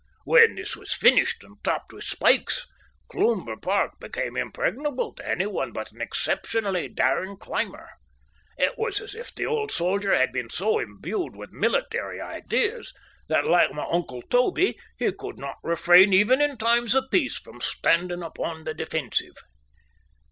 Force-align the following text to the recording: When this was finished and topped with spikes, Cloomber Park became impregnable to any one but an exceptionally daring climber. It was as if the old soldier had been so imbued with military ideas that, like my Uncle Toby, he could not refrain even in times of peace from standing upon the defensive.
When 0.25 0.55
this 0.55 0.75
was 0.75 0.95
finished 0.95 1.43
and 1.43 1.63
topped 1.63 1.93
with 1.93 2.03
spikes, 2.05 2.65
Cloomber 3.07 3.55
Park 3.55 3.99
became 3.99 4.35
impregnable 4.35 5.13
to 5.13 5.29
any 5.29 5.45
one 5.45 5.71
but 5.73 5.91
an 5.91 6.01
exceptionally 6.01 6.87
daring 6.87 7.37
climber. 7.37 7.87
It 8.57 8.79
was 8.79 8.99
as 8.99 9.13
if 9.13 9.31
the 9.31 9.45
old 9.45 9.69
soldier 9.71 10.15
had 10.15 10.31
been 10.33 10.49
so 10.49 10.79
imbued 10.79 11.35
with 11.35 11.51
military 11.51 12.19
ideas 12.19 12.93
that, 13.29 13.45
like 13.45 13.73
my 13.73 13.85
Uncle 13.91 14.23
Toby, 14.23 14.75
he 14.97 15.11
could 15.11 15.37
not 15.37 15.57
refrain 15.61 16.13
even 16.13 16.41
in 16.41 16.57
times 16.57 16.95
of 16.95 17.11
peace 17.11 17.37
from 17.37 17.61
standing 17.61 18.23
upon 18.23 18.63
the 18.63 18.73
defensive. 18.73 19.35